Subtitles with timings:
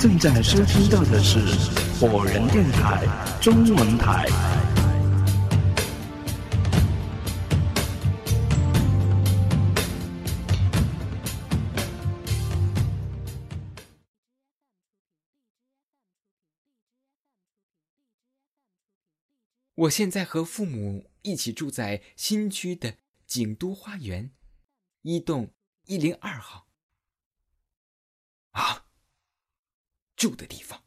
[0.00, 1.40] 正在收听到的是
[1.98, 3.04] 火人电台
[3.40, 4.26] 中文台。
[19.74, 24.30] 我现在和父母一起住在新区的景都花园
[25.02, 25.52] 一栋
[25.86, 26.68] 一零二号。
[28.52, 28.87] 啊，
[30.18, 30.84] 住的地方，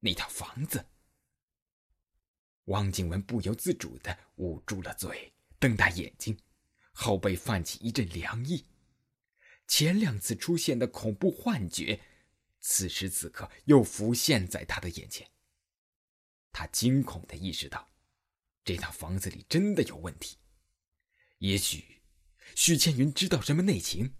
[0.00, 0.86] 那套房子。
[2.64, 6.36] 汪静文不由自主的捂住了嘴，瞪大眼睛，
[6.92, 8.64] 后背泛起一阵凉意。
[9.68, 12.00] 前两次出现的恐怖幻觉，
[12.60, 15.30] 此时此刻又浮现在他的眼前。
[16.50, 17.92] 他惊恐的意识到。
[18.64, 20.38] 这套房子里真的有问题，
[21.38, 22.02] 也许
[22.56, 24.16] 许倩云知道什么内情，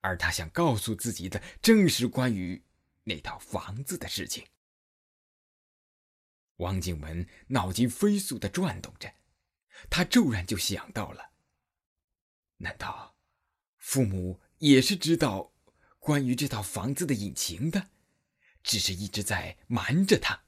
[0.00, 2.62] 而他想告诉自己的正是关于
[3.08, 4.46] 那套房子的事情。
[6.56, 9.14] 汪静文脑筋飞速的转动着，
[9.88, 11.32] 他骤然就想到了：
[12.58, 13.16] 难道
[13.78, 15.52] 父母也是知道
[15.98, 17.90] 关于这套房子的隐情的，
[18.62, 20.44] 只是一直在瞒着他？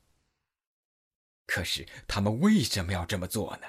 [1.47, 3.67] 可是他们为什么要这么做呢？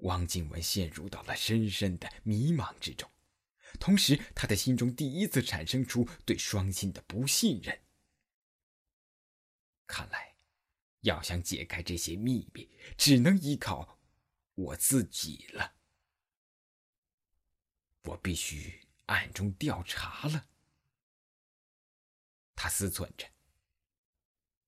[0.00, 3.10] 汪静文陷入到了深深的迷茫之中，
[3.76, 7.82] 同时他的心中第一次产生出对双亲的不信任。
[9.86, 10.36] 看来，
[11.00, 13.98] 要想解开这些秘密，只能依靠
[14.54, 15.76] 我自己了。
[18.02, 20.48] 我必须暗中调查了。
[22.54, 23.28] 他思忖着。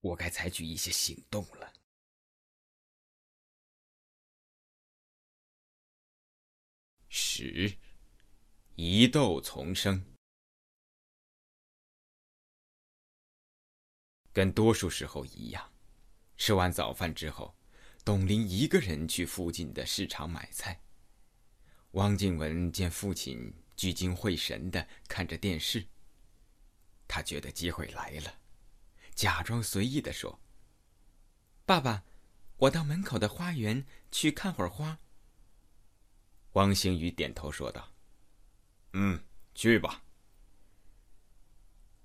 [0.00, 1.72] 我该采取一些行动了。
[7.09, 7.77] 十，
[8.81, 10.05] 一斗丛生。
[14.33, 15.72] 跟多数时候一样，
[16.37, 17.56] 吃完早饭之后，
[18.05, 20.81] 董林一个人去附近的市场买菜。
[21.93, 25.84] 汪静文见父亲聚精会神的看着电视，
[27.09, 28.39] 他觉得机会来了。
[29.12, 30.39] 假装随意的说
[31.66, 32.05] ：“爸爸，
[32.59, 35.00] 我到门口的花园去看会儿花。”
[36.55, 37.93] 汪星宇点头说道
[38.93, 39.22] ：“嗯，
[39.54, 40.03] 去吧。”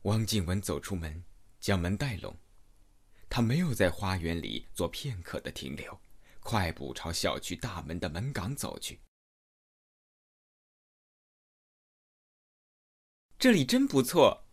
[0.04, 1.24] 汪静文走出门，
[1.60, 2.38] 将门带拢。
[3.30, 6.00] 他没有在花园里做片刻的停留，
[6.40, 9.00] 快步朝小区大门的门岗走去。
[13.40, 14.46] 这里真不错。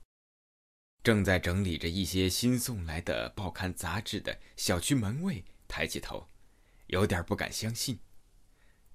[1.02, 6.28] 正在整理着一些新送来的报刊杂志的小区门卫抬起头，
[6.86, 7.98] 有点不敢相信，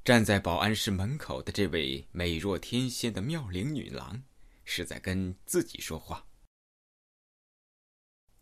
[0.05, 4.21] 站在保安室门口的这位美若天仙的妙龄女郎，
[4.63, 6.27] 是在跟自己说话。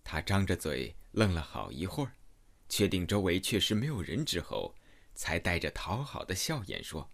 [0.04, 2.18] 他张着嘴愣了好一会儿，
[2.68, 4.76] 确定周围确实没有人之后，
[5.16, 7.10] 才带着讨好的笑颜说：“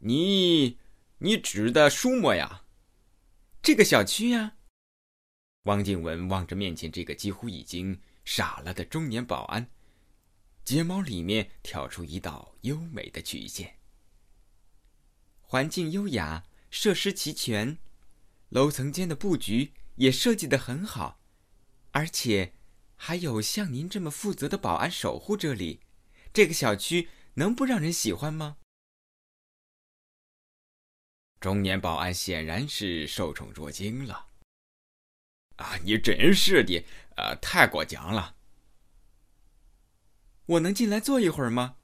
[0.00, 0.78] 你，
[1.16, 2.66] 你指的什么呀？
[3.62, 4.58] 这个小区呀。”
[5.64, 9.70] 汪静文望着面前这个几乎已经傻了的中年保安，
[10.64, 13.78] 睫毛里面挑出一道优美的曲线。
[15.40, 17.78] 环境优雅，设施齐全，
[18.48, 21.20] 楼层间的布局也设计的很好，
[21.92, 22.54] 而且
[22.96, 25.80] 还有像您这么负责的保安守护这里，
[26.32, 28.56] 这个小区能不让人喜欢吗？
[31.38, 34.28] 中年保安显然是受宠若惊了。
[35.56, 36.82] 啊，你真是的，
[37.16, 38.34] 呃，太过奖了。
[40.46, 41.76] 我能进来坐一会儿吗？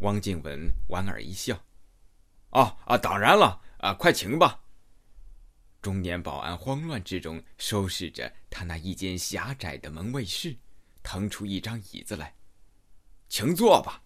[0.00, 1.64] 汪静文莞尔一笑。
[2.50, 4.64] 哦啊，当然了，啊，快请吧。
[5.82, 10.56] 中年保安慌乱之中收拾着他那一间狭窄的门卫室，
[11.02, 12.36] 腾出一张椅子来，
[13.28, 14.02] 请坐吧。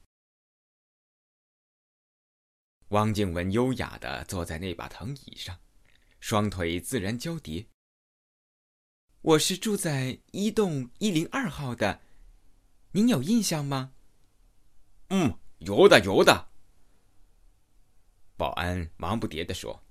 [2.88, 5.59] 汪静文优雅的坐在那把藤椅上，
[6.20, 7.67] 双腿自然交叠。
[9.23, 12.03] 我是住在一栋一零二号的，
[12.94, 13.93] 您有印象吗？
[15.09, 16.50] 嗯，有的，有的。
[18.37, 19.83] 保安忙不迭的说。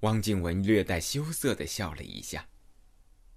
[0.00, 2.48] 汪静文略带羞涩的笑了一下。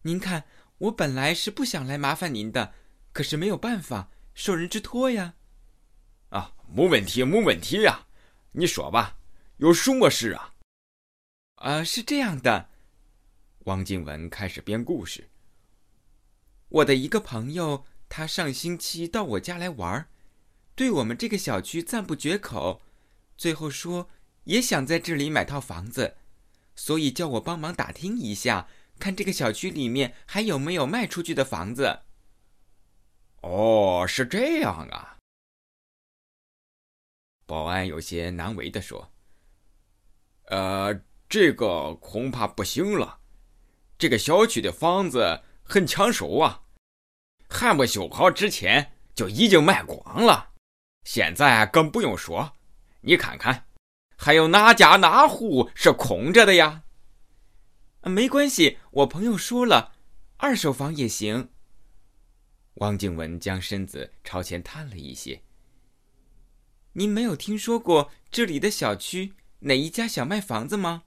[0.02, 0.46] 您看，
[0.80, 2.74] 我本来是不想来麻烦您的，
[3.14, 5.36] 可是没有办法，受人之托呀。
[6.30, 8.08] 啊，没问题，没问题呀。
[8.52, 9.18] 你说吧，
[9.58, 10.56] 有什么事啊？
[11.56, 12.70] 啊，是这样的。
[13.60, 15.30] 汪静文开始编故事。
[16.68, 20.10] 我的一个朋友，他上星期到我家来玩，
[20.76, 22.82] 对我们这个小区赞不绝口，
[23.38, 24.10] 最后说
[24.44, 26.18] 也想在这里买套房子。
[26.76, 28.68] 所以叫我帮忙打听一下，
[29.00, 32.02] 看这个小区里面还有没有卖出去的房子。
[33.44, 35.18] 哦，是这样啊。
[37.46, 39.14] 保安有些难为的说
[40.52, 43.20] ：“呃，这个恐怕不行了。
[43.98, 46.64] 这个小区的房子很抢手啊，
[47.52, 50.54] 还没修好之前就已经卖光了。
[51.04, 52.54] 现在更不用说，
[53.02, 53.68] 你看看，
[54.16, 56.84] 还有哪家哪户是空着的呀？
[58.04, 59.94] 没关系，我朋友说了，
[60.38, 61.52] 二手房也行。”
[62.76, 65.44] 汪静文将身子朝前探了一些。
[66.94, 71.04] 您没有听说过这里的小区哪一家想卖房子吗？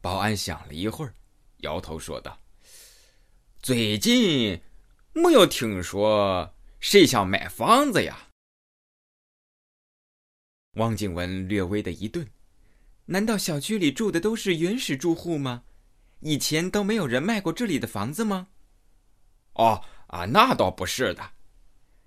[0.00, 1.14] 保安想了一会儿，
[1.58, 2.38] 摇头说道
[3.64, 4.60] ：“最近
[5.14, 8.28] 没有听说谁想买房子呀。”
[10.76, 12.28] 汪静文略微的一顿
[13.06, 15.62] ：“难道小区里住的都是原始住户吗？
[16.20, 18.48] 以前都没有人卖过这里的房子吗
[19.56, 21.32] ？”“哦啊，那倒不是的。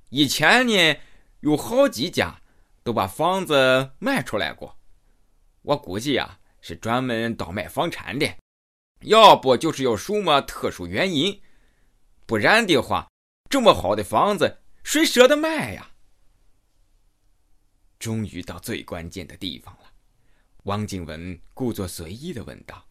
[0.10, 0.96] 以前呢。”
[1.42, 2.42] 有好几家
[2.84, 4.76] 都把房子卖出来过，
[5.62, 8.28] 我估计呀是专门倒卖房产的，
[9.02, 11.40] 要不就是有什么特殊原因，
[12.28, 13.10] 不然的话，
[13.50, 15.92] 这么好的房子谁舍得卖呀？
[17.98, 19.92] 终于到最关键的地方了，
[20.66, 22.86] 汪静文故作随意的问道：“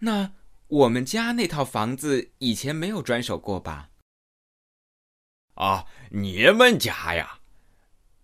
[0.00, 0.32] 那
[0.66, 3.90] 我们家那套房子以前没有转手过吧？”
[5.54, 7.40] 啊，你们家呀？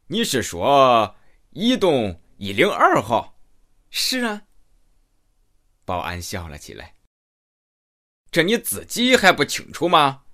[0.08, 1.16] 你是说
[1.50, 3.38] 一栋一零二号？
[3.88, 4.42] 是啊。
[5.84, 6.95] 保安笑了起来。
[8.36, 10.24] 这你自己还不清楚吗？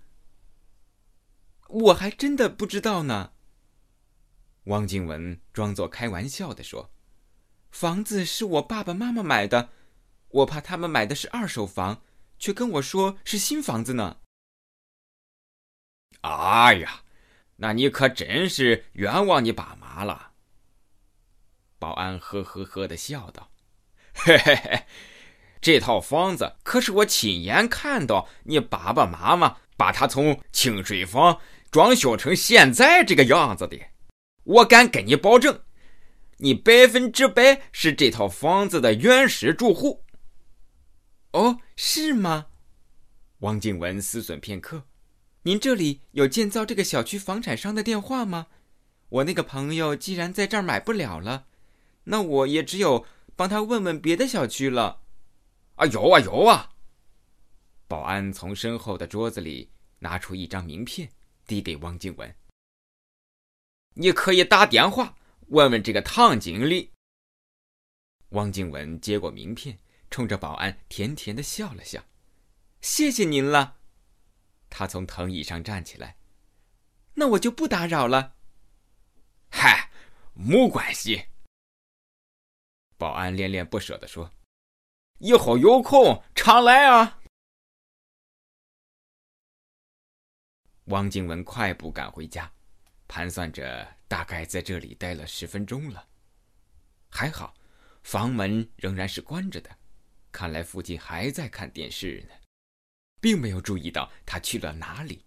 [1.69, 3.33] 我还真的不知道呢。
[4.65, 6.93] 汪静文装作开玩笑的说
[7.71, 9.69] ：“房子是我爸爸妈妈买的，
[10.31, 12.03] 我怕他们买的是二手房，
[12.41, 14.17] 却跟我说是新房子呢。”
[16.23, 17.05] 哎呀，
[17.59, 20.33] 那你可真是冤枉你爸妈了。
[21.79, 23.53] 保安呵呵呵的笑道
[24.13, 24.87] ：“嘿嘿嘿，
[25.63, 31.39] 这套房子可是我亲眼看到你爸爸妈妈把它从清水房
[31.71, 33.79] 装修成现在这个样子的。
[34.43, 35.61] 我敢跟你保证，
[36.39, 40.05] 你百分之百是这套房子的原始住户。”
[41.31, 42.47] 哦，是吗？
[43.39, 44.83] 王静文思忖片刻。
[45.45, 48.49] 您这里有建造这个小区房产商的电话吗？
[49.09, 51.47] 我那个朋友既然在这儿买不了了，
[52.05, 53.07] 那我也只有
[53.37, 55.02] 帮他问问别的小区了。
[55.83, 56.77] 啊，有啊有啊！
[57.89, 61.11] 保安从身后的桌子里拿出一张名片，
[61.45, 62.37] 递给汪静文
[63.95, 65.17] ：“你可以打电话
[65.49, 66.93] 问问这个唐经理。”
[68.31, 69.77] 汪静文接过名片，
[70.09, 72.05] 冲着保安甜甜的笑了笑
[72.81, 73.79] ：“谢谢您了。”
[74.71, 76.17] 他从藤椅上站起来，
[77.15, 78.37] 那我就不打扰了。
[79.51, 79.91] 嗨，
[80.33, 81.27] 没关系。
[82.97, 84.31] 保安恋恋不舍的说
[85.23, 87.21] ：“以后有空常来啊。”
[90.87, 92.53] 汪静文快步赶回家，
[93.09, 96.07] 盘算着大概在这里待了十分钟了。
[97.09, 97.55] 还好，
[98.03, 99.71] 房门仍然是关着的，
[100.31, 102.35] 看来父亲还在看电视呢。
[103.21, 105.25] 并没有注意到他去了哪里。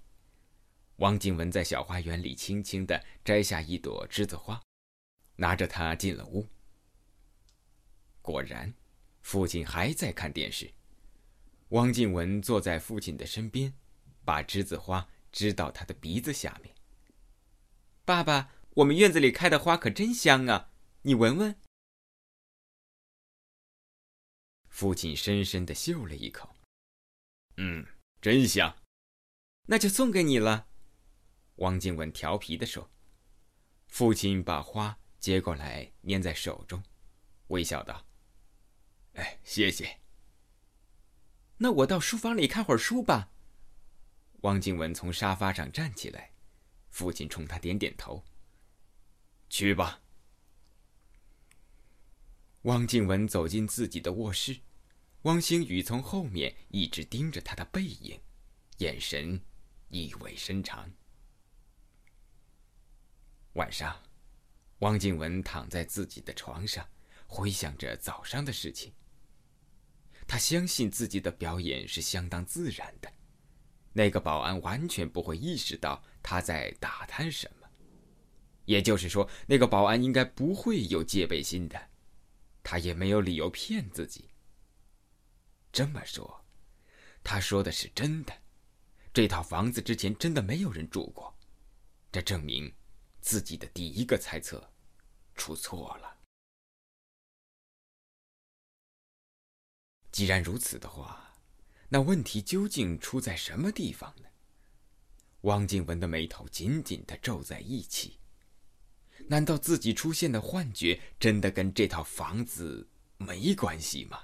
[0.98, 4.62] 汪静文在小花园里轻轻的摘下一朵栀子花，
[5.38, 6.46] 拿着它进了屋。
[8.22, 8.74] 果然，
[9.26, 10.72] 父亲还在看电视。
[11.70, 13.74] 汪静文坐在父亲的身边，
[14.24, 16.76] 把栀子花支到他的鼻子下面。
[18.06, 20.70] 爸爸，我们院子里开的花可真香啊，
[21.02, 21.60] 你闻闻。
[24.70, 26.56] 父亲深深的嗅了一口。
[27.58, 27.84] 嗯，
[28.22, 28.78] 真香，
[29.66, 30.68] 那就送给你了。”
[31.58, 32.92] 汪静文调皮的说。
[33.88, 36.84] 父亲把花接过来，捏在手中，
[37.48, 38.05] 微笑道
[39.16, 40.00] ：“哎，谢谢。”
[41.58, 43.32] 那我到书房里看会儿书吧。
[44.42, 46.32] 汪静文从沙发上站起来，
[46.90, 48.24] 父亲冲他点点头
[49.50, 50.02] ：“去吧。”
[52.64, 54.60] 汪静文走进自己的卧室。
[55.24, 58.22] 汪星宇从后面一直盯着他的背影，
[58.78, 59.42] 眼神
[59.90, 60.92] 意味深长。
[63.54, 64.04] 晚上，
[64.80, 66.88] 汪静文躺在自己的床上，
[67.26, 68.94] 回想着早上的事情。
[70.28, 73.12] 他相信自己的表演是相当自然的，
[73.94, 77.68] 那个保安完全不会意识到他在打探什么，
[78.66, 81.90] 也就是说，那个保安应该不会有戒备心的。
[82.64, 84.30] 他也没有理由骗自己。
[85.72, 86.44] 这么说，
[87.24, 88.34] 他说的是真的。
[89.14, 91.38] 这套房子之前真的没有人住过，
[92.12, 92.74] 这证明
[93.22, 94.68] 自己的第一个猜测
[95.36, 96.15] 出错了。
[100.16, 101.36] 既然如此的话，
[101.90, 104.30] 那问题究竟出在什么地方呢？
[105.42, 108.18] 汪静文的眉头紧紧的皱在一起。
[109.28, 114.22] 难道自己出现的幻觉真的跟这套房子没关系吗？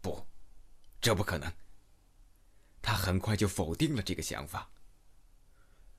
[0.00, 0.26] 不，
[1.02, 1.52] 这不可能。
[2.80, 4.70] 他很快就否定了这个想法。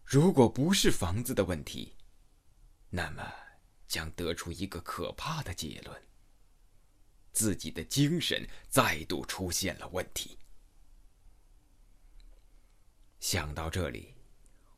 [0.04, 1.94] 如果不是房子的问题，
[2.90, 3.32] 那么
[3.88, 6.09] 将得出一个可怕的结论：
[7.32, 10.38] 自己的精神再度出现了问题。
[13.20, 14.14] 想到这里，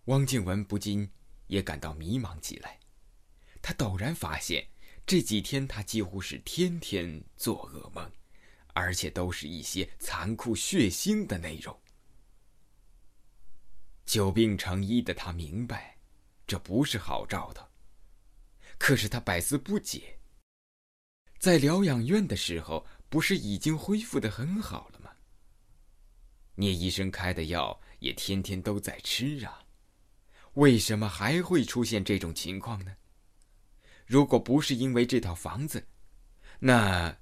[0.06, 1.12] 汪静文不禁。
[1.52, 2.80] 也感到迷茫起来。
[3.62, 4.66] 他陡然发现，
[5.06, 8.10] 这几天他几乎是天天做噩梦，
[8.74, 11.78] 而且都是一些残酷血腥的内容。
[14.06, 15.98] 久病成医的他明白，
[16.48, 17.68] 这不是好兆头。
[18.78, 20.21] 可是他百思不解：
[21.42, 25.10] 在疗养院的时候，不是已经恢复的很好了吗？
[26.54, 29.66] 聂医生开的药也天天都在吃啊。
[30.54, 32.96] 为什么还会出现这种情况呢？
[34.06, 35.84] 如果不是因为这套房子，
[36.60, 37.18] 那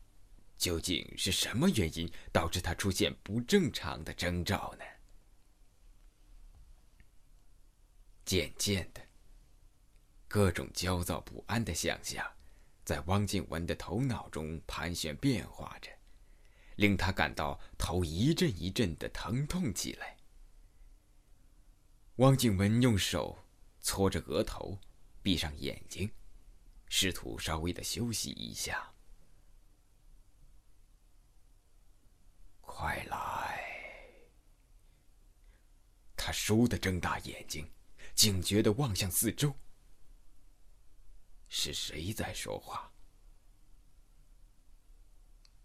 [0.58, 4.84] 究竟是什么原因导致他出现不正常的征兆呢？
[8.26, 9.02] 渐渐的，
[10.28, 12.30] 各种焦躁不安的想象
[12.90, 15.92] 在汪静文的头脑中盘旋变化着，
[16.78, 20.18] 令他感到头一阵一阵的疼痛起来。
[22.16, 23.38] 汪静文用手
[23.80, 24.76] 搓着额头，
[25.22, 26.10] 闭上眼睛，
[26.88, 28.92] 试图稍微的休息一下。
[32.60, 33.64] 快来！
[36.16, 37.70] 他倏地睁大眼睛，
[38.16, 39.54] 警觉地望向四周。
[41.50, 42.92] 是谁在说话？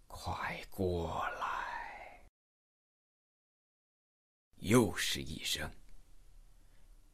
[0.07, 2.25] 快过来！
[4.55, 5.71] 又是一声。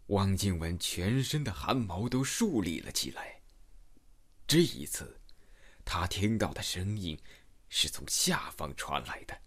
[0.07, 3.41] 汪静文全身的汗毛都竖立了起来。
[4.47, 5.21] 这一次，
[5.85, 7.21] 他听到的声音
[7.69, 9.41] 是从下方传来的。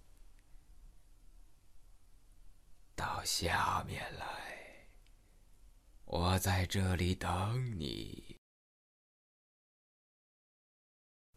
[2.95, 4.89] 到下面来，
[6.05, 8.39] 我在这里等你。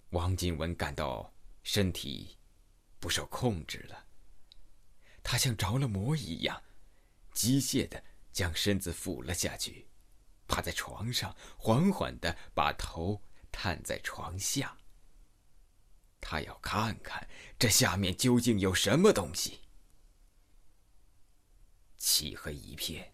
[0.09, 1.33] 王静文感到
[1.63, 2.37] 身体
[2.99, 4.05] 不受控制了，
[5.23, 6.61] 他像着了魔一样，
[7.33, 8.03] 机械的。
[8.33, 9.87] 将身子俯了下去，
[10.47, 13.19] 趴在床上，缓缓的把头
[13.51, 14.77] 探在床下。
[16.21, 19.61] 他要看看这下面究竟有什么东西。
[21.97, 23.11] 漆黑一片。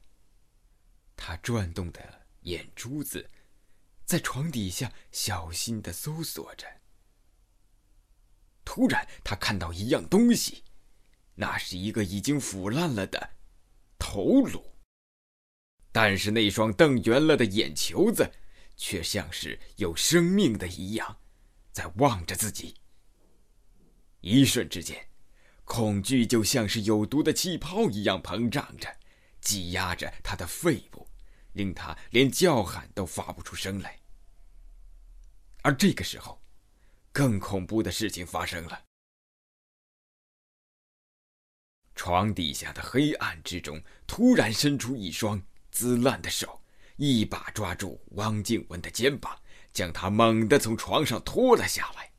[1.15, 3.31] 他转动的眼珠子，
[4.03, 6.67] 在床底下小心的搜索着。
[8.65, 10.63] 突然，他看到一样东西，
[11.35, 13.31] 那是一个已经腐烂了的
[13.97, 14.75] 头颅。
[15.91, 18.31] 但是那双瞪圆了的眼球子，
[18.75, 21.19] 却像是有生命的一样，
[21.71, 22.75] 在望着自己。
[24.21, 25.07] 一瞬之间，
[25.65, 28.97] 恐惧就像是有毒的气泡一样膨胀着，
[29.39, 31.07] 挤压着他的肺部，
[31.51, 33.99] 令他连叫喊都发不出声来。
[35.61, 36.42] 而这个时候，
[37.13, 38.85] 更恐怖的事情发生了：
[41.95, 45.41] 床底下的黑暗之中，突然伸出一双。
[45.71, 46.61] 滋烂的手
[46.97, 49.35] 一把抓住汪静文的肩膀，
[49.73, 52.11] 将他猛地从床上拖了下来。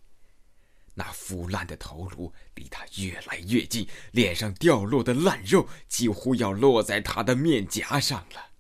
[0.95, 8.51] 那腐烂的头颅离他越来越近，脸上掉落的烂肉几乎要落在他的面颊上了。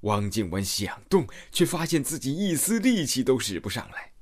[0.00, 4.12] 汪静文想动，却发现自己一丝力气都使不上来。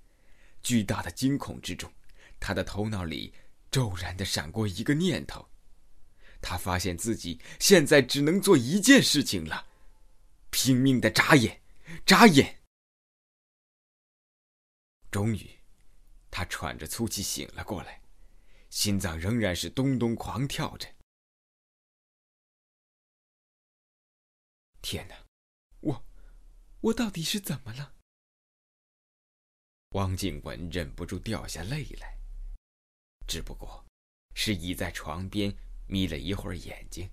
[0.63, 1.93] 巨大的惊恐之中，
[2.39, 3.35] 他的头脑里
[3.71, 5.49] 骤然的闪过一个念头：
[6.41, 9.69] 他发现自己现在只能做一件事情了。
[10.51, 11.63] 拼命的眨眼，
[12.05, 12.63] 眨眼。
[15.11, 15.59] 终于，
[16.31, 18.03] 他喘着粗气醒了过来，
[18.71, 20.89] 心脏仍然是咚咚狂跳着。
[24.83, 25.27] 天哪，
[25.81, 26.05] 我，
[26.81, 27.95] 我到底是怎么了？
[29.93, 32.17] 汪静文忍不住掉下泪来，
[33.27, 33.85] 只不过
[34.35, 35.55] 是倚在床边
[35.87, 37.11] 眯了一会儿眼睛，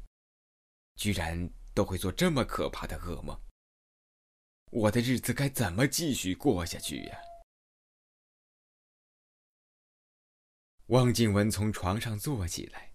[0.96, 1.50] 居然。
[1.72, 3.40] 都会做这么可怕的噩梦，
[4.70, 7.18] 我的日子该怎么继续过下去呀？
[10.88, 12.92] 汪静文从床上坐起来，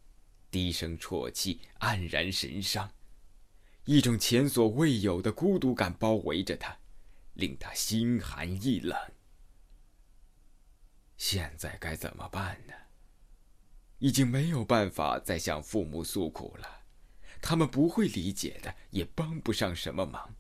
[0.51, 2.93] 低声啜泣，黯然神伤。
[3.87, 6.77] 一种前所未有的孤独感包围着他，
[7.35, 8.99] 令他心寒意冷。
[11.17, 12.75] 现在该怎么办呢？
[13.99, 16.85] 已经没有办法再向父母诉苦了，
[17.41, 20.35] 他们不会理解的，也帮不上什么忙。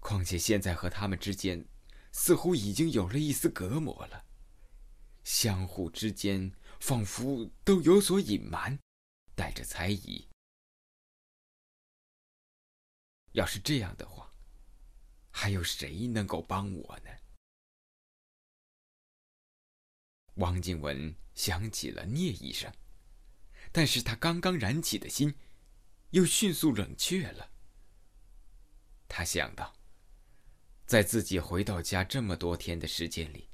[0.00, 1.64] 况且现在和他们之间，
[2.12, 4.24] 似乎已经有了一丝隔膜了。
[5.24, 8.78] 相互之间仿佛都有所隐瞒，
[9.34, 10.28] 带着猜疑。
[13.32, 14.32] 要是这样的话，
[15.30, 17.10] 还有谁能够帮我呢？
[20.38, 22.72] 汪静文想起了聂医生，
[23.72, 25.34] 但是他刚刚燃起的心，
[26.10, 27.50] 又迅速冷却了。
[29.08, 29.74] 他想到，
[30.86, 33.48] 在自己回到家这么多天的时间里，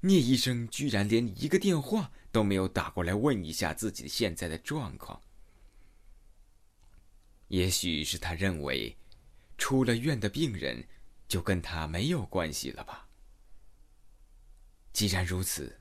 [0.00, 5.20] 聂医生居然连一个电话都没有打过来问一下自己现在的状况。
[7.48, 8.96] 也许是他认为，
[9.56, 10.88] 出了院的病人
[11.28, 13.08] 就跟他没有关系了吧。
[14.92, 15.80] 既然如此。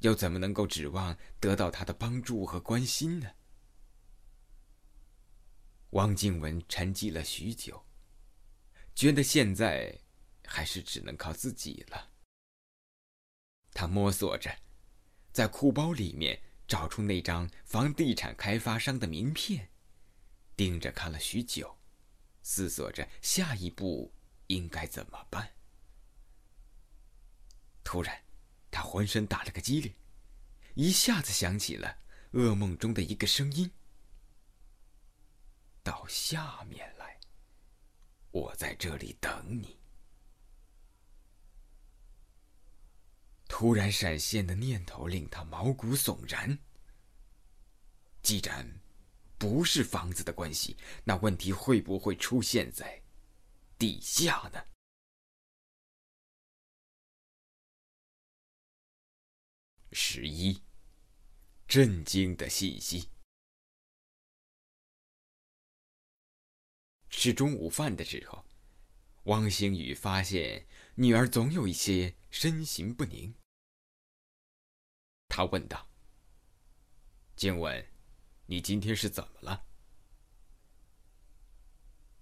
[0.00, 3.32] 又怎么能够指望得到他的帮助和关心呢？
[5.90, 7.84] 汪静文沉寂了许久，
[8.94, 9.98] 觉得现在
[10.44, 12.12] 还是只能靠自己了。
[13.72, 14.54] 他摸索着，
[15.32, 19.70] 在裤包里面找出那张房地产开发商的名片，
[20.54, 21.78] 盯着看了许久，
[22.42, 24.14] 思索着下一步
[24.46, 25.54] 应该怎么办。
[27.82, 28.27] 突然。
[28.70, 29.94] 他浑身打了个激灵，
[30.74, 31.98] 一下子想起了
[32.32, 33.70] 噩梦中的一个声音
[35.82, 37.18] ：“到下面来，
[38.30, 39.78] 我在这里等你。”
[43.48, 46.58] 突然闪现的念头令他毛骨悚然。
[48.22, 48.80] 既然
[49.38, 53.02] 不是房子的关系，那问题会不会出现在
[53.78, 54.62] 地下呢？
[60.00, 60.62] 十一，
[61.66, 63.10] 震惊的信息。
[67.10, 68.46] 吃中午饭的时候，
[69.24, 73.34] 汪星宇发现女儿总有一些身形不宁。
[75.26, 75.90] 他问道
[77.34, 77.84] ：“静雯，
[78.46, 79.66] 你今天是怎么了？”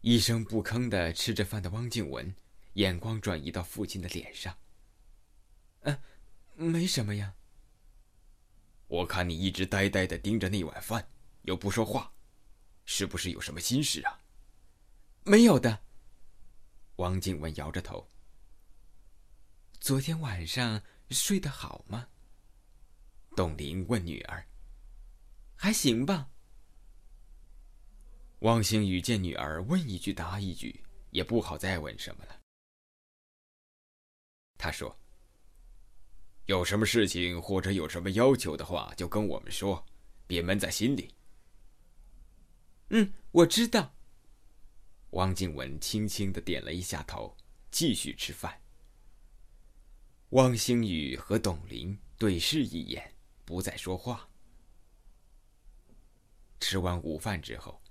[0.01, 2.35] 一声不吭的吃着饭的汪静雯，
[2.73, 4.59] 眼光转移到父亲的脸上。
[5.85, 6.01] “嗯，
[6.55, 7.37] 没什么呀。”
[8.89, 11.09] 我看你一直呆呆的盯着那碗饭，
[11.43, 12.13] 又不说话，
[12.85, 14.21] 是不是有什么心事啊？
[15.25, 15.83] 没有的。
[16.97, 18.09] 王静文摇着头。
[19.81, 22.09] 昨天晚上睡得好吗？
[23.35, 24.47] 董林问女儿。
[25.57, 26.31] 还行吧。
[28.41, 32.41] 汪星宇见女儿问一句答一句，也不好再问什么了。
[34.57, 34.97] 他说。
[36.47, 39.85] 有什么事情或者有什么要求的话，就跟我们说，
[40.27, 41.13] 别闷在心里。
[42.91, 43.95] 嗯，我知道。
[45.11, 47.37] 汪静文轻轻的点了一下头，
[47.71, 48.61] 继续吃饭。
[50.31, 54.29] 汪星宇和董林对视一眼，不再说话。
[56.61, 57.83] 吃完午饭之后，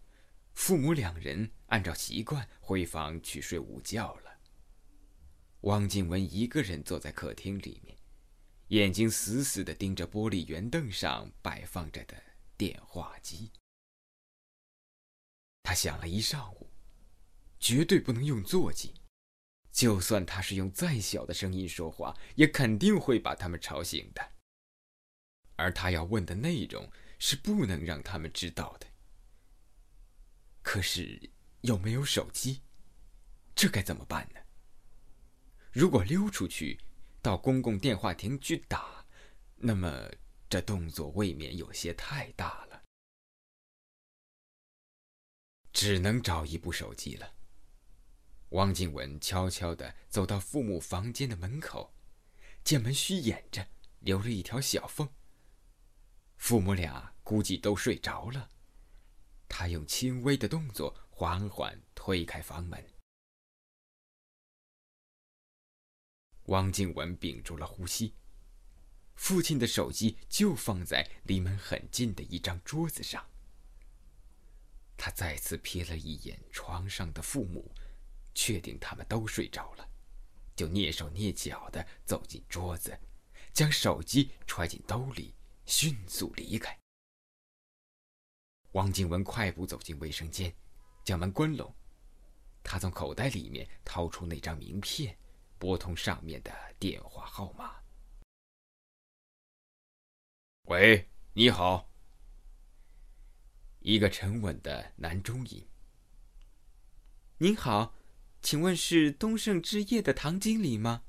[0.53, 4.39] 父母两人按照习惯回房去睡午觉了。
[5.61, 7.94] 汪静文一个人坐在客厅里面。
[8.69, 12.15] 眼睛死死的盯着玻璃圆凳上摆放着的
[12.57, 13.51] 电话机。
[15.61, 16.69] 他想了一上午，
[17.59, 18.93] 绝对不能用座机，
[19.71, 24.31] 就算他是用再小的声音说话，也肯定会把他们吵醒的。
[25.55, 28.87] 而他要问的内容是不能让他们知道的。
[30.61, 31.29] 可是
[31.61, 32.61] 又没有手机，
[33.55, 34.39] 这该怎么办呢？
[35.71, 36.79] 如果溜出去？
[37.25, 39.03] 到公共电话亭去打，
[39.55, 40.07] 那么
[40.47, 42.83] 这动作未免有些太大了，
[45.73, 47.33] 只能找一部手机了。
[48.49, 51.95] 汪静文悄悄地走到父母房间的门口，
[52.63, 53.67] 见门虚掩着，
[54.01, 55.09] 留了一条小缝。
[56.37, 58.51] 父母俩估计都睡着了，
[59.49, 62.94] 他用轻微的动作缓缓推开房门。
[66.45, 68.13] 汪静文屏住了呼吸，
[69.15, 73.25] 父亲的手机就放在离门很近的一张桌子上。
[74.97, 77.69] 他再次瞥了一眼床上的父母，
[78.33, 79.89] 确定他们都睡着了，
[80.55, 82.97] 就蹑手蹑脚的走进桌子，
[83.51, 85.33] 将手机揣进兜里，
[85.65, 86.77] 迅速离开。
[88.71, 90.53] 王静文快步走进卫生间，
[91.03, 91.73] 将门关拢。
[92.63, 95.17] 他从口袋里面掏出那张名片，
[95.57, 97.75] 拨通上面的电话号码。
[100.63, 101.91] 喂，你好。
[103.79, 105.67] 一个沉稳的男中音。
[107.37, 107.93] 您好，
[108.41, 111.03] 请问是东盛置业的唐经理吗？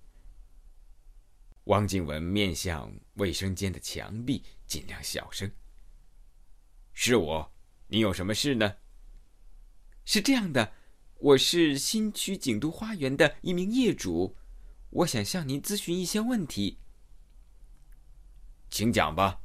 [1.65, 5.51] 汪静文面向卫生间的墙壁，尽量小声
[6.93, 7.53] ：“是我，
[7.89, 8.77] 你有什么事呢？”
[10.05, 10.75] 是这样的，
[11.19, 14.37] 我是新区景都花园的一名业主，
[14.91, 16.79] 我想向您咨询一些问题。
[18.71, 19.41] 请讲吧。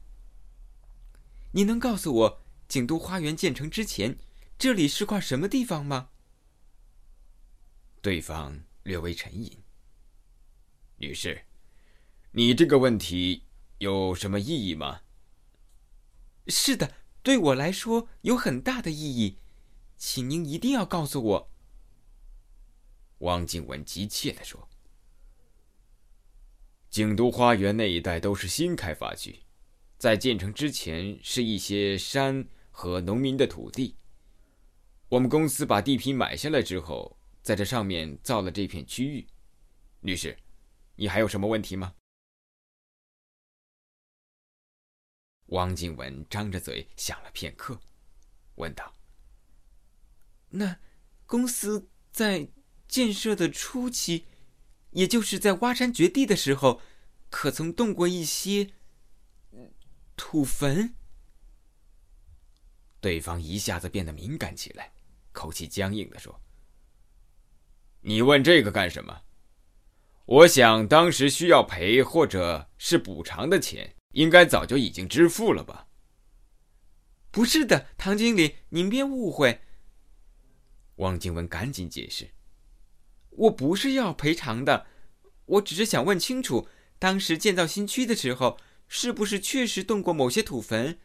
[1.53, 4.17] 你能告诉我，景都花园建成之前，
[4.57, 6.10] 这里是块什么地方吗？
[8.01, 9.60] 对方略微沉吟。
[10.97, 11.45] 女士，
[12.31, 13.45] 你这个问题
[13.77, 15.01] 有什么意义吗？
[16.47, 19.38] 是的，对我来说有很大的意义，
[19.97, 21.50] 请您一定要告诉我。
[23.21, 24.69] 汪静文急切地说
[26.91, 29.43] ：“景都花园那一带都是新开发区。”
[29.97, 33.95] 在建成之前，是一些山和农民的土地。
[35.10, 39.27] 我们公司把地皮买下来之后，在这上面造了这片区域。
[39.99, 40.36] 女士，
[40.95, 41.93] 你还有什么问题吗？
[45.47, 47.79] 汪静文张着嘴想了片刻，
[48.55, 48.91] 问道
[50.49, 50.79] ：“那
[51.27, 52.49] 公司在
[52.91, 54.25] 建设的初期，
[54.89, 56.82] 也就是在挖山掘地的时候，
[57.30, 58.71] 可曾动过一些？”
[60.17, 60.93] 土坟。
[62.99, 64.91] 对方一下子变得敏感起来，
[65.32, 66.41] 口气僵硬的说
[68.01, 69.21] ：“你问这个干什么？
[70.25, 75.88] 我想当时需要赔或者是补偿的钱，应该早就已经支付了吧？”
[77.32, 79.62] 不是的，唐经理，您别误会。
[80.97, 82.30] 汪静文赶紧解释
[83.32, 84.88] ：“我不是要赔偿的，
[85.46, 86.67] 我只是想问清楚，
[87.00, 88.58] 当时建造新区的时候。”
[88.94, 91.00] 是不是确实动过某些土坟？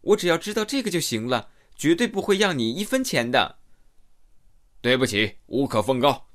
[0.00, 3.60] 我只要知道这个就行了，绝对不会要你一分钱的。
[4.80, 6.26] 对不起，无可奉告。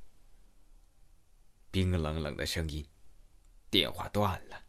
[1.72, 2.88] 冰冷冷的声音，
[3.70, 4.64] 电话断了。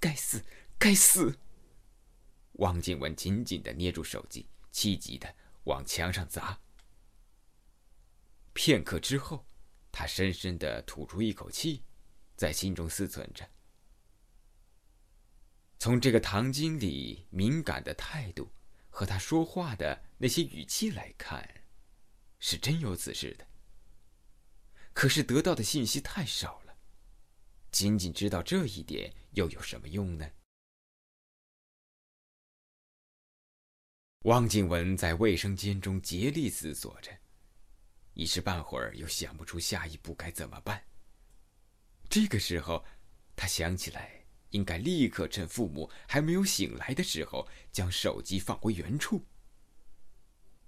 [0.00, 0.44] 该死，
[0.76, 1.38] 该死！
[2.54, 5.32] 汪静文紧紧的捏住手机，气急的
[5.62, 6.58] 往墙上砸。
[8.60, 9.46] 片刻之后，
[9.92, 11.84] 他深深的吐出一口气。
[12.34, 13.48] 在心中思忖着。
[15.78, 18.50] 从这个唐经理敏感的态度
[18.90, 21.48] 和他说话的那些语气来看，
[22.40, 23.46] 是真有此事的。
[24.92, 26.76] 可是得到的信息太少了，
[27.70, 30.28] 仅仅知道这一点又有什么用呢？
[34.22, 37.16] 汪静文在卫生间中竭力思索着，
[38.18, 40.82] 一时半会儿又想不出下一步该怎么办。
[42.10, 42.84] 这个时候，
[43.36, 49.24] 他想起来应该立刻趁父母还没有醒来的时候，将手机放回原处。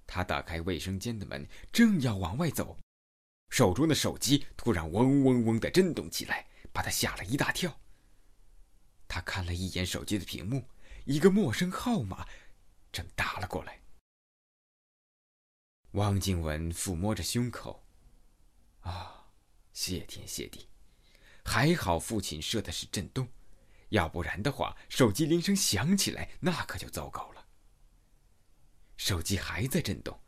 [0.06, 2.78] 他打开卫生间的门，正要往外走，
[3.48, 7.80] 手中的手机突然嗡嗡嗡的震动起来，把他吓了一大跳。
[9.08, 10.68] 他看了一眼手机的屏幕，
[11.04, 12.24] 一个陌生号码
[12.92, 13.79] 正打了过来。
[15.92, 17.84] 汪静文抚摸着胸口，
[18.82, 19.26] 啊，
[19.72, 20.68] 谢天谢地！
[21.44, 23.26] 还好父亲设的是震动，
[23.88, 27.44] 要不然的话，手机铃声响起来，那可就糟糕了。
[28.96, 30.20] 手机还在震动，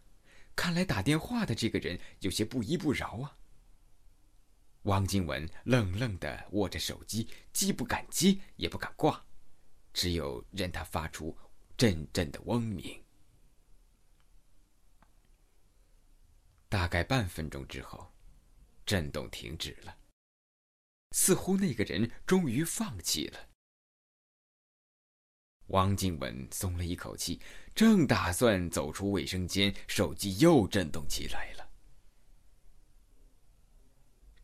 [0.57, 3.37] 看来打电话的这个人有些不依不饶啊。
[4.83, 9.25] 汪静文愣愣的握着手机，既不敢接，也不敢挂，
[9.93, 11.37] 只有任它发出
[11.77, 13.02] 阵阵的嗡鸣。
[16.73, 18.11] 大概半分钟之后，
[18.87, 19.95] 震动停止了。
[21.11, 23.39] 似乎那个人终于放弃了。
[25.67, 27.39] 汪静文松了一口气，
[27.75, 31.71] 正打算走出卫生间，手机又震动起来了。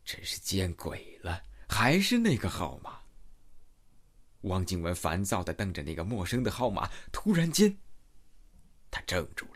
[0.05, 1.43] 真是见鬼了！
[1.67, 3.01] 还是那个号码。
[4.43, 7.79] 汪静文烦躁的瞪着那个陌生的号码，突然间，
[8.91, 9.48] 他怔住。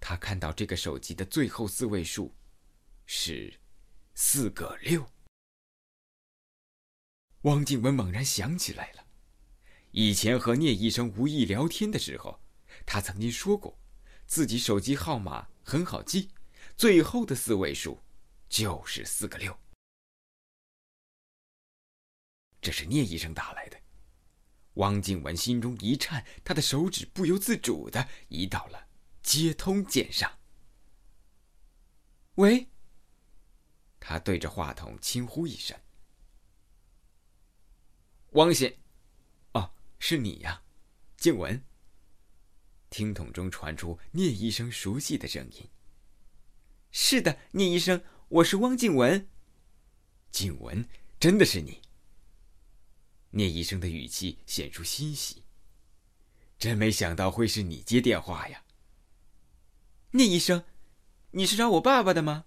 [0.00, 2.34] 他看到这个手机的最后四位数
[3.06, 3.60] 是
[4.14, 5.06] 四个六。
[7.42, 9.06] 汪静文猛然想起来了，
[9.92, 12.40] 以前和聂医生无意聊天的时候，
[12.84, 13.78] 他曾经说过，
[14.26, 16.30] 自己手机号码很好记，
[16.76, 18.02] 最后的四位数
[18.48, 19.58] 就是四个六。
[22.60, 23.80] 这是聂医生打来的。
[24.74, 28.88] 汪静文心中一颤，他的手指不由自主的移到了
[29.22, 30.38] 接通键上。
[32.36, 32.68] 喂，
[33.98, 35.78] 他对着话筒轻呼一声
[38.32, 38.78] ：“汪先，
[39.52, 40.62] 哦，是你呀，
[41.16, 41.62] 静文。”
[42.88, 45.68] 听筒中传出聂医生熟悉的声音
[46.90, 49.28] ：“是的，聂医生，我是汪静文。”
[50.32, 51.82] 静文，真的是你。
[53.30, 55.44] 聂医生的语气显出欣喜，
[56.58, 58.64] 真没想到会是你接电话呀。
[60.12, 60.64] 聂医生，
[61.30, 62.46] 你是找我爸爸的吗？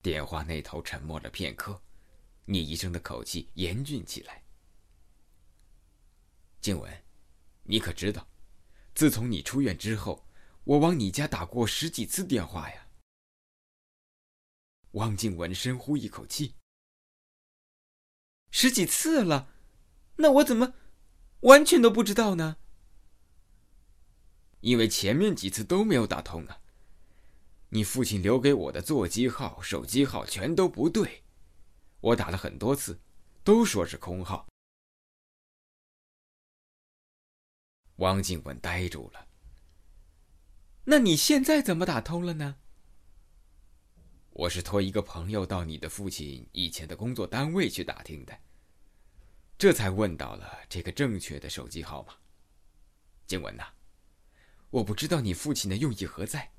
[0.00, 1.82] 电话那头沉默了片刻，
[2.46, 4.42] 聂医生的口气严峻起来。
[6.62, 7.04] 静文，
[7.64, 8.26] 你可知道，
[8.94, 10.26] 自从你出院之后，
[10.64, 12.88] 我往你家打过十几次电话呀。
[14.92, 16.54] 汪静文深呼一口气。
[18.50, 19.52] 十几次了，
[20.16, 20.72] 那我怎么
[21.40, 22.56] 完全都不知道呢？
[24.64, 26.58] 因为前面几次都没有打通啊。
[27.68, 31.22] 你父亲留给我的座机号、手机号全都不对，
[32.00, 32.98] 我打了很多次，
[33.42, 34.48] 都说是空号。
[37.96, 39.28] 汪静文呆住了。
[40.84, 42.56] 那你现在怎么打通了呢？
[44.30, 48.38] 我是托一个朋友到你的父亲以前的工作单位去打听的，
[49.58, 52.14] 这才问到了这个正确的手机号码。
[53.26, 53.64] 静文呐，
[54.74, 56.50] 我不知道你父亲的用意何在，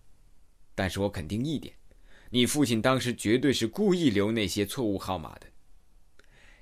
[0.73, 1.75] 但是我肯定一点，
[2.29, 5.47] 你父亲当时绝对是故意留那些错误号码的，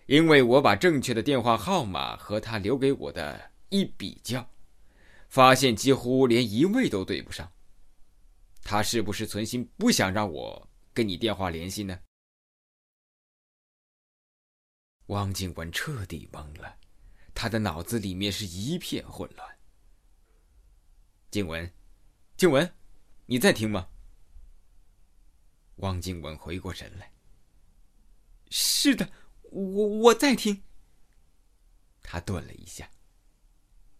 [0.07, 4.49] 因为我把正确的电话号码和他留给我的一比较，
[5.29, 7.51] 发现几乎连一位都对不上。
[8.63, 10.67] 他是不是存心不想让我？
[10.91, 11.99] 跟你电话联系呢？
[15.07, 16.77] 汪静文彻底懵了，
[17.35, 19.52] 他的脑子里面是一片混乱。
[21.33, 21.73] 静文，
[22.37, 22.75] 静文，
[23.25, 23.89] 你在听吗？
[25.77, 27.11] 汪静文回过神来。
[28.51, 29.09] 是的，
[29.49, 30.61] 我我在听。
[32.03, 32.87] 他顿了一下。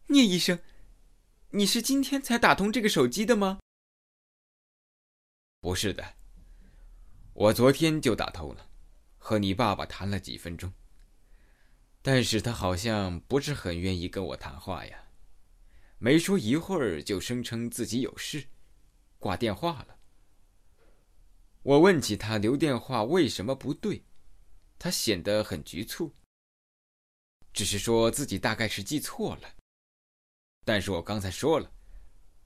[0.10, 0.60] 聂医生，
[1.50, 3.58] 你是今天才打通这个手机的吗？
[5.60, 6.14] 不是的。
[7.34, 8.70] 我昨天就打通了，
[9.18, 10.72] 和你爸爸谈了几分钟。
[12.04, 15.03] 但是他好像不是很愿意跟我谈话呀，
[16.04, 18.50] 没说一会儿就声称自己有事，
[19.20, 19.98] 挂电话了。
[21.62, 24.04] 我问起他留电话为什么不对，
[24.78, 26.14] 他显得很局促，
[27.54, 29.56] 只是说自己大概是记错了。
[30.66, 31.72] 但是我刚才说了，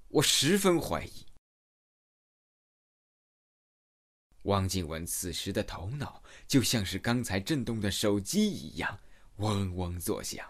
[0.09, 1.25] 我十分怀疑。
[4.43, 8.99] 汪静文此时的头脑就像是刚才震动的手机一样，
[9.37, 10.47] 嗡嗡作响。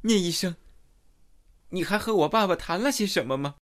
[0.00, 0.56] 聂医生，
[1.72, 3.56] 你还和我爸爸谈了些什么吗？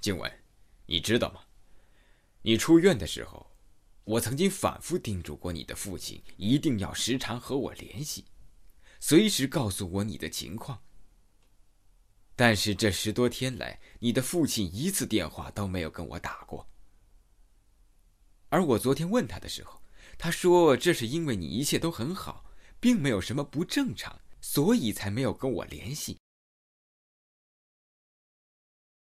[0.00, 0.42] 静文，
[0.86, 1.44] 你知道吗？
[2.42, 3.54] 你出院的时候，
[4.02, 8.24] 我曾经反复叮嘱过你的父亲，一定要时常和我联系，
[8.98, 10.82] 随时告诉我你的情况。
[12.34, 16.68] 但是这十多天来，你的父亲一次电话都没有跟我打过。
[18.48, 19.80] 而我昨天问他的时候，
[20.18, 26.20] 他说这是因为你一切都很好，并没有什么不正常，所以才没有跟我联系。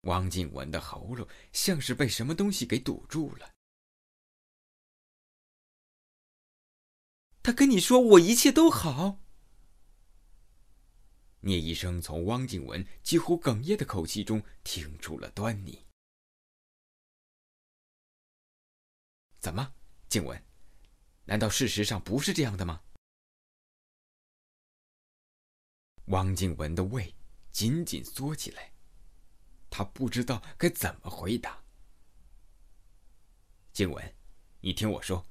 [0.01, 3.51] 汪静文的喉咙像是被什么东西给堵住了。
[7.41, 9.19] 他跟你说我一切都好。
[11.41, 15.85] 聂医生从汪静文几乎哽咽的口气中听出了端倪。
[19.39, 19.73] 怎么，
[20.07, 20.43] 静文？
[21.25, 22.84] 难道事实上不是这样的吗？
[26.05, 27.13] 汪静文的胃
[27.51, 28.71] 紧紧缩起来，
[29.69, 31.59] 他不知道该怎么回答。
[33.73, 34.13] 静文，
[34.61, 35.25] 你听我说。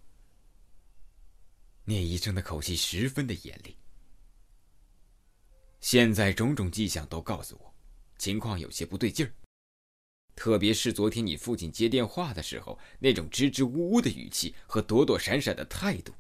[1.85, 3.77] 聂医生的口气十分的严厉。
[5.81, 7.75] 现在种种迹象都告诉我，
[8.17, 9.33] 情况有些不对劲儿。
[10.35, 16.13] 特别是昨天你父亲接电话的时候，那种支支吾吾的语气和躲躲闪闪的态度。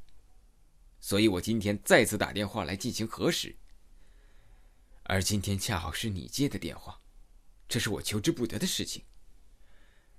[1.00, 3.56] 所以我今天再次打电话来进行核实。
[5.04, 7.00] 而今天恰好是你接的电话
[7.68, 9.04] 这是我求之不得的事情。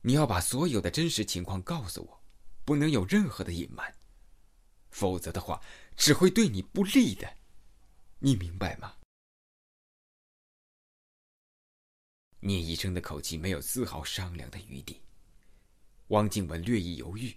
[0.02, 2.24] 你要把所有的真实情况告诉我
[2.64, 3.94] 不能有任何的隐瞒
[4.92, 5.60] 否则的话
[5.96, 7.38] 只会对你不利的
[8.20, 8.96] 你明白吗？
[12.40, 15.02] 聂医生的口气没有丝毫商量的余地。
[16.10, 17.36] 汪静文略一犹豫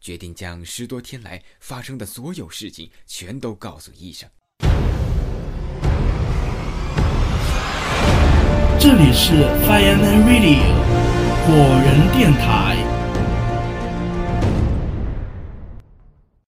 [0.00, 4.30] 决定将十多天来发生的所有事情全都告诉医生
[8.78, 9.32] 这里是
[9.66, 10.60] fireman radio
[11.46, 12.76] 我人电台